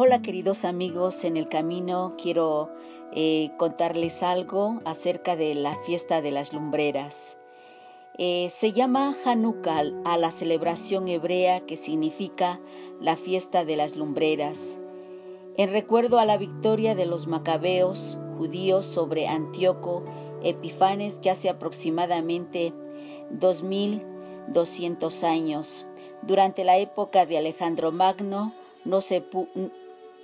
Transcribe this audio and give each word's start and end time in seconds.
Hola 0.00 0.22
queridos 0.22 0.64
amigos, 0.64 1.24
en 1.24 1.36
el 1.36 1.48
camino 1.48 2.14
quiero 2.22 2.70
eh, 3.12 3.50
contarles 3.56 4.22
algo 4.22 4.80
acerca 4.84 5.34
de 5.34 5.56
la 5.56 5.74
fiesta 5.74 6.22
de 6.22 6.30
las 6.30 6.52
lumbreras. 6.52 7.36
Eh, 8.16 8.48
se 8.48 8.72
llama 8.72 9.16
Hanukkah 9.24 9.82
a 10.04 10.16
la 10.16 10.30
celebración 10.30 11.08
hebrea 11.08 11.66
que 11.66 11.76
significa 11.76 12.60
la 13.00 13.16
fiesta 13.16 13.64
de 13.64 13.74
las 13.74 13.96
lumbreras, 13.96 14.78
en 15.56 15.72
recuerdo 15.72 16.20
a 16.20 16.24
la 16.24 16.36
victoria 16.36 16.94
de 16.94 17.04
los 17.04 17.26
macabeos 17.26 18.18
judíos 18.38 18.84
sobre 18.84 19.26
Antíoco 19.26 20.04
Epifanes 20.44 21.18
que 21.18 21.30
hace 21.30 21.48
aproximadamente 21.48 22.72
2200 23.30 25.24
años. 25.24 25.86
Durante 26.22 26.62
la 26.62 26.78
época 26.78 27.26
de 27.26 27.36
Alejandro 27.36 27.90
Magno 27.90 28.54
no 28.84 29.00
se, 29.00 29.24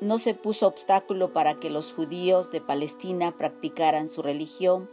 no 0.00 0.18
se 0.18 0.34
puso 0.34 0.66
obstáculo 0.66 1.32
para 1.32 1.54
que 1.58 1.70
los 1.70 1.92
judíos 1.92 2.50
de 2.50 2.60
Palestina 2.60 3.36
practicaran 3.36 4.08
su 4.08 4.22
religión, 4.22 4.88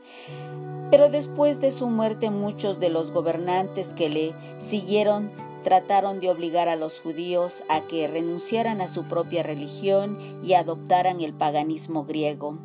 pero 0.91 1.09
después 1.09 1.61
de 1.61 1.71
su 1.71 1.87
muerte 1.87 2.29
muchos 2.31 2.79
de 2.79 2.89
los 2.89 3.11
gobernantes 3.11 3.93
que 3.93 4.09
le 4.09 4.33
siguieron 4.57 5.31
trataron 5.63 6.19
de 6.19 6.29
obligar 6.29 6.69
a 6.69 6.75
los 6.75 6.99
judíos 6.99 7.63
a 7.69 7.81
que 7.81 8.07
renunciaran 8.07 8.81
a 8.81 8.87
su 8.87 9.05
propia 9.05 9.41
religión 9.41 10.19
y 10.43 10.53
adoptaran 10.53 11.21
el 11.21 11.33
paganismo 11.33 12.05
griego. 12.05 12.59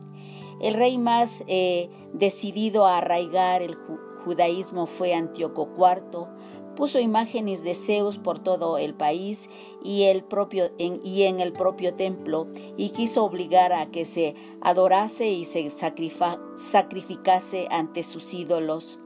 El 0.60 0.74
rey 0.74 0.98
más 0.98 1.42
eh, 1.46 1.88
decidido 2.12 2.84
a 2.84 2.98
arraigar 2.98 3.62
el 3.62 3.78
judaísmo 4.24 4.86
fue 4.86 5.14
Antíoco 5.14 5.68
IV, 5.76 6.28
puso 6.76 6.98
imágenes 7.00 7.62
de 7.62 7.74
Zeus 7.74 8.18
por 8.18 8.38
todo 8.38 8.78
el 8.78 8.94
país 8.94 9.50
y, 9.82 10.04
el 10.04 10.24
propio, 10.24 10.70
en, 10.78 11.00
y 11.04 11.24
en 11.24 11.40
el 11.40 11.52
propio 11.52 11.94
templo 11.94 12.46
y 12.76 12.90
quiso 12.90 13.24
obligar 13.24 13.72
a 13.72 13.90
que 13.90 14.04
se 14.04 14.34
adorase 14.60 15.28
y 15.30 15.44
se 15.44 15.68
sacrificase 15.70 17.68
ante 17.70 18.02
sus 18.02 18.32
ídolos. 18.32 18.98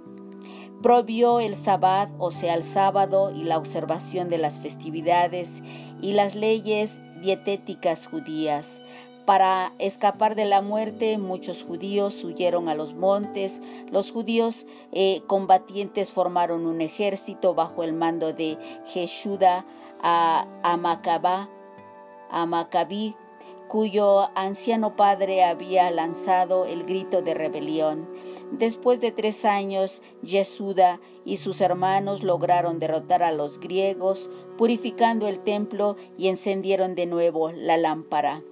Prohibió 0.83 1.41
el 1.41 1.56
sabbat, 1.56 2.10
o 2.19 2.31
sea, 2.31 2.55
el 2.55 2.62
sábado 2.62 3.33
y 3.34 3.44
la 3.44 3.56
observación 3.56 4.28
de 4.28 4.38
las 4.38 4.60
festividades 4.60 5.62
y 6.03 6.12
las 6.12 6.34
leyes 6.34 7.00
dietéticas 7.22 8.06
judías. 8.06 8.83
Para 9.25 9.72
escapar 9.78 10.34
de 10.34 10.44
la 10.44 10.61
muerte, 10.61 11.17
muchos 11.17 11.64
judíos 11.64 12.22
huyeron 12.25 12.69
a 12.69 12.75
los 12.75 12.92
montes. 12.92 13.62
Los 13.91 14.12
judíos 14.12 14.66
eh, 14.92 15.22
combatientes 15.27 16.12
formaron 16.12 16.66
un 16.66 16.83
ejército 16.83 17.55
bajo 17.55 17.84
el 17.84 17.94
mando 17.94 18.34
de 18.34 18.58
Jeshuda 18.84 19.64
a, 20.03 20.47
a 20.62 22.47
Macabí, 22.47 23.16
cuyo 23.66 24.28
anciano 24.34 24.94
padre 24.94 25.42
había 25.42 25.91
lanzado 25.91 26.66
el 26.66 26.84
grito 26.84 27.22
de 27.22 27.33
rebelión. 27.33 28.06
Después 28.53 29.00
de 29.00 29.11
tres 29.11 29.47
años, 29.47 30.03
Yesuda 30.22 31.00
y 31.25 31.38
sus 31.38 31.62
hermanos 31.62 32.22
lograron 32.22 32.78
derrotar 32.78 33.22
a 33.22 33.33
los 33.33 33.59
griegos, 33.59 34.31
purificando 34.59 35.28
el 35.28 35.41
templo 35.41 35.97
y 36.19 36.28
encendieron 36.28 36.94
de 36.94 37.06
nuevo 37.06 37.50
la 37.53 37.78
lámpara 37.78 38.42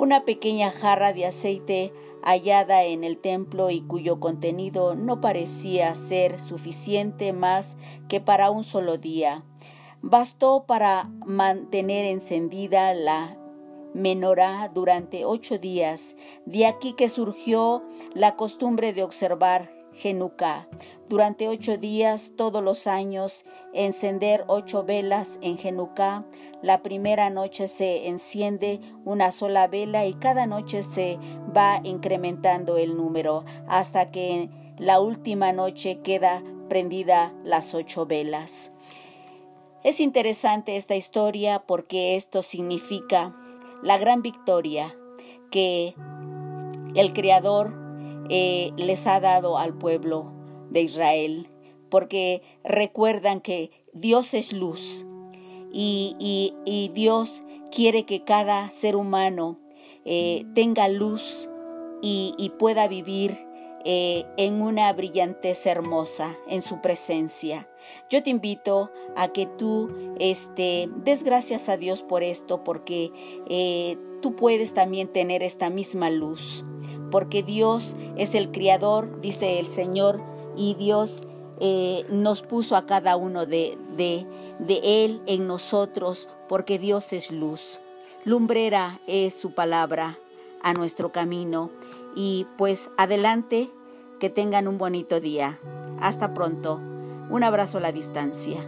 una 0.00 0.24
pequeña 0.24 0.70
jarra 0.70 1.12
de 1.12 1.26
aceite 1.26 1.92
hallada 2.22 2.84
en 2.84 3.04
el 3.04 3.18
templo 3.18 3.68
y 3.68 3.82
cuyo 3.82 4.18
contenido 4.18 4.94
no 4.94 5.20
parecía 5.20 5.94
ser 5.94 6.40
suficiente 6.40 7.34
más 7.34 7.76
que 8.08 8.18
para 8.18 8.50
un 8.50 8.64
solo 8.64 8.96
día. 8.96 9.44
Bastó 10.00 10.64
para 10.64 11.10
mantener 11.26 12.06
encendida 12.06 12.94
la 12.94 13.36
menorá 13.92 14.70
durante 14.72 15.26
ocho 15.26 15.58
días. 15.58 16.16
De 16.46 16.64
aquí 16.64 16.94
que 16.94 17.10
surgió 17.10 17.84
la 18.14 18.36
costumbre 18.36 18.94
de 18.94 19.02
observar 19.02 19.70
Genuca. 20.00 20.66
Durante 21.10 21.46
ocho 21.46 21.76
días, 21.76 22.32
todos 22.36 22.64
los 22.64 22.86
años, 22.86 23.44
encender 23.74 24.44
ocho 24.46 24.82
velas 24.82 25.38
en 25.42 25.58
Genuca. 25.58 26.24
La 26.62 26.80
primera 26.80 27.28
noche 27.28 27.68
se 27.68 28.08
enciende 28.08 28.80
una 29.04 29.30
sola 29.30 29.66
vela 29.66 30.06
y 30.06 30.14
cada 30.14 30.46
noche 30.46 30.82
se 30.82 31.18
va 31.54 31.80
incrementando 31.84 32.78
el 32.78 32.96
número 32.96 33.44
hasta 33.68 34.10
que 34.10 34.48
la 34.78 35.00
última 35.00 35.52
noche 35.52 36.00
queda 36.00 36.42
prendida 36.70 37.34
las 37.44 37.74
ocho 37.74 38.06
velas. 38.06 38.72
Es 39.84 40.00
interesante 40.00 40.76
esta 40.76 40.96
historia 40.96 41.64
porque 41.66 42.16
esto 42.16 42.42
significa 42.42 43.36
la 43.82 43.98
gran 43.98 44.22
victoria 44.22 44.94
que 45.50 45.94
el 46.94 47.12
Creador 47.12 47.89
eh, 48.32 48.70
les 48.76 49.08
ha 49.08 49.18
dado 49.18 49.58
al 49.58 49.76
pueblo 49.76 50.32
de 50.70 50.82
Israel, 50.82 51.50
porque 51.88 52.42
recuerdan 52.62 53.40
que 53.40 53.72
Dios 53.92 54.34
es 54.34 54.52
luz 54.52 55.04
y, 55.72 56.54
Dios 56.94 57.42
quiere 57.72 58.04
que 58.04 58.22
cada 58.22 58.70
ser 58.70 58.94
humano 58.94 59.58
eh, 60.04 60.44
tenga 60.54 60.86
luz 60.86 61.48
y, 62.02 62.52
pueda 62.56 62.86
vivir 62.86 63.36
eh, 63.84 64.24
en 64.36 64.62
una 64.62 64.92
brillantez 64.92 65.66
hermosa 65.66 66.36
en 66.46 66.62
su 66.62 66.80
presencia. 66.80 67.68
Yo 68.10 68.22
te 68.22 68.30
invito 68.30 68.92
a 69.16 69.32
que 69.32 69.46
tú 69.46 69.90
este, 70.20 70.88
des 70.98 71.24
gracias 71.24 71.68
a 71.68 71.76
Dios 71.76 72.04
por 72.04 72.22
esto, 72.22 72.62
porque 72.62 73.10
tú 74.22 74.36
puedes 74.36 74.72
también 74.72 75.08
tener 75.08 75.42
esta 75.42 75.68
misma 75.68 76.10
luz 76.10 76.64
porque 77.10 77.42
Dios 77.42 77.96
es 78.16 78.34
el 78.34 78.50
Criador, 78.50 79.20
dice 79.20 79.58
el 79.58 79.66
Señor, 79.66 80.22
y 80.56 80.74
Dios 80.74 81.20
eh, 81.60 82.04
nos 82.10 82.42
puso 82.42 82.76
a 82.76 82.86
cada 82.86 83.16
uno 83.16 83.46
de, 83.46 83.78
de, 83.96 84.26
de 84.58 85.04
Él 85.04 85.22
en 85.26 85.46
nosotros, 85.46 86.28
porque 86.48 86.78
Dios 86.78 87.12
es 87.12 87.30
luz. 87.30 87.80
Lumbrera 88.24 89.00
es 89.06 89.34
su 89.34 89.52
palabra 89.54 90.18
a 90.62 90.74
nuestro 90.74 91.12
camino. 91.12 91.70
Y 92.14 92.46
pues 92.58 92.90
adelante, 92.98 93.70
que 94.18 94.30
tengan 94.30 94.68
un 94.68 94.78
bonito 94.78 95.20
día. 95.20 95.58
Hasta 96.00 96.34
pronto. 96.34 96.80
Un 97.30 97.44
abrazo 97.44 97.78
a 97.78 97.80
la 97.80 97.92
distancia. 97.92 98.60